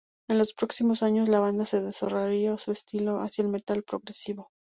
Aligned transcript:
En 0.27 0.39
los 0.39 0.55
próximos 0.55 1.03
años 1.03 1.29
la 1.29 1.39
banda 1.39 1.63
se 1.63 1.79
desarrollaría 1.79 2.57
su 2.57 2.71
estilo 2.71 3.21
hacia 3.21 3.43
el 3.43 3.49
metal 3.49 3.83
progresivo. 3.83 4.49